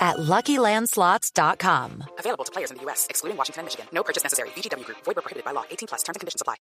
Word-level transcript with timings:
at 0.00 0.16
LuckyLandSlots.com. 0.16 2.04
Available 2.18 2.44
to 2.44 2.52
players 2.52 2.70
in 2.70 2.78
the 2.78 2.84
U.S., 2.84 3.06
excluding 3.10 3.36
Washington 3.36 3.60
and 3.60 3.66
Michigan. 3.66 3.86
No 3.92 4.02
purchase 4.02 4.22
necessary. 4.22 4.48
VGW 4.56 4.84
Group. 4.86 4.98
Void 5.04 5.16
prohibited 5.16 5.44
by 5.44 5.52
law. 5.52 5.64
18 5.70 5.88
plus. 5.88 6.02
Terms 6.02 6.16
and 6.16 6.20
conditions 6.20 6.40
apply. 6.40 6.56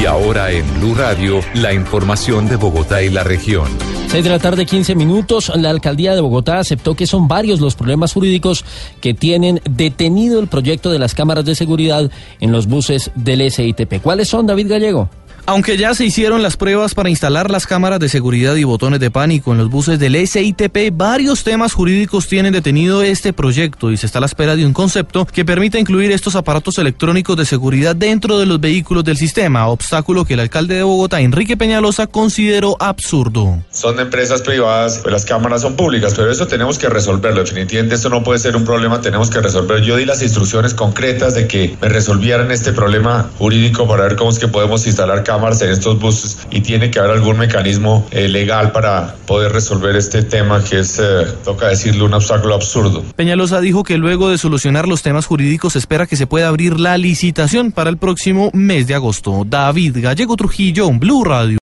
Y 0.00 0.06
ahora 0.06 0.50
en 0.50 0.80
Blue 0.80 0.94
Radio, 0.94 1.40
la 1.54 1.72
información 1.72 2.48
de 2.48 2.56
Bogotá 2.56 3.02
y 3.02 3.10
la 3.10 3.22
región. 3.22 3.68
6 4.08 4.22
de 4.24 4.30
la 4.30 4.38
tarde, 4.38 4.66
15 4.66 4.94
minutos. 4.94 5.50
La 5.56 5.70
alcaldía 5.70 6.14
de 6.14 6.20
Bogotá 6.20 6.58
aceptó 6.58 6.94
que 6.94 7.06
son 7.06 7.28
varios 7.28 7.60
los 7.60 7.74
problemas 7.74 8.12
jurídicos 8.12 8.64
que 9.00 9.14
tienen 9.14 9.60
detenido 9.68 10.40
el 10.40 10.48
proyecto 10.48 10.90
de 10.90 10.98
las 10.98 11.14
cámaras 11.14 11.44
de 11.44 11.54
seguridad 11.54 12.10
en 12.40 12.52
los 12.52 12.66
buses 12.66 13.10
del 13.14 13.50
SITP. 13.50 14.02
¿Cuáles 14.02 14.28
son, 14.28 14.46
David 14.46 14.68
Gallego? 14.68 15.08
Aunque 15.46 15.76
ya 15.76 15.92
se 15.92 16.06
hicieron 16.06 16.42
las 16.42 16.56
pruebas 16.56 16.94
para 16.94 17.10
instalar 17.10 17.50
las 17.50 17.66
cámaras 17.66 18.00
de 18.00 18.08
seguridad 18.08 18.54
y 18.54 18.64
botones 18.64 18.98
de 18.98 19.10
pánico 19.10 19.52
en 19.52 19.58
los 19.58 19.68
buses 19.68 19.98
del 19.98 20.16
SITP, 20.26 20.90
varios 20.94 21.44
temas 21.44 21.74
jurídicos 21.74 22.28
tienen 22.28 22.54
detenido 22.54 23.02
este 23.02 23.34
proyecto 23.34 23.90
y 23.90 23.98
se 23.98 24.06
está 24.06 24.18
a 24.18 24.20
la 24.20 24.26
espera 24.26 24.56
de 24.56 24.64
un 24.64 24.72
concepto 24.72 25.26
que 25.26 25.44
permita 25.44 25.78
incluir 25.78 26.12
estos 26.12 26.34
aparatos 26.34 26.78
electrónicos 26.78 27.36
de 27.36 27.44
seguridad 27.44 27.94
dentro 27.94 28.38
de 28.38 28.46
los 28.46 28.58
vehículos 28.58 29.04
del 29.04 29.18
sistema, 29.18 29.68
obstáculo 29.68 30.24
que 30.24 30.32
el 30.32 30.40
alcalde 30.40 30.76
de 30.76 30.82
Bogotá, 30.82 31.20
Enrique 31.20 31.58
Peñalosa, 31.58 32.06
consideró 32.06 32.78
absurdo. 32.80 33.62
Son 33.70 34.00
empresas 34.00 34.40
privadas, 34.40 35.00
pues 35.02 35.12
las 35.12 35.26
cámaras 35.26 35.60
son 35.60 35.76
públicas, 35.76 36.14
pero 36.16 36.30
eso 36.30 36.46
tenemos 36.46 36.78
que 36.78 36.88
resolverlo. 36.88 37.40
Definitivamente 37.42 37.96
esto 37.96 38.08
no 38.08 38.24
puede 38.24 38.38
ser 38.38 38.56
un 38.56 38.64
problema, 38.64 39.02
tenemos 39.02 39.28
que 39.28 39.42
resolver. 39.42 39.82
Yo 39.82 39.96
di 39.96 40.06
las 40.06 40.22
instrucciones 40.22 40.72
concretas 40.72 41.34
de 41.34 41.46
que 41.46 41.76
me 41.82 41.90
resolvieran 41.90 42.50
este 42.50 42.72
problema 42.72 43.28
jurídico 43.36 43.86
para 43.86 44.04
ver 44.04 44.16
cómo 44.16 44.30
es 44.30 44.38
que 44.38 44.48
podemos 44.48 44.86
instalar 44.86 45.22
cámaras 45.22 45.33
cámaras 45.34 45.60
en 45.62 45.70
estos 45.70 45.98
buses 45.98 46.46
y 46.52 46.60
tiene 46.60 46.92
que 46.92 47.00
haber 47.00 47.10
algún 47.10 47.38
mecanismo 47.38 48.06
eh, 48.12 48.28
legal 48.28 48.70
para 48.70 49.16
poder 49.26 49.50
resolver 49.50 49.96
este 49.96 50.22
tema 50.22 50.62
que 50.62 50.78
es, 50.78 51.00
eh, 51.00 51.26
toca 51.44 51.66
decirlo, 51.68 52.04
un 52.04 52.14
obstáculo 52.14 52.54
absurdo. 52.54 53.02
Peñalosa 53.16 53.60
dijo 53.60 53.82
que 53.82 53.98
luego 53.98 54.30
de 54.30 54.38
solucionar 54.38 54.86
los 54.86 55.02
temas 55.02 55.26
jurídicos 55.26 55.74
espera 55.74 56.06
que 56.06 56.14
se 56.14 56.28
pueda 56.28 56.46
abrir 56.46 56.78
la 56.78 56.96
licitación 56.98 57.72
para 57.72 57.90
el 57.90 57.96
próximo 57.96 58.50
mes 58.52 58.86
de 58.86 58.94
agosto. 58.94 59.44
David 59.44 59.96
Gallego 60.00 60.36
Trujillo, 60.36 60.88
Blue 60.90 61.24
Radio. 61.24 61.58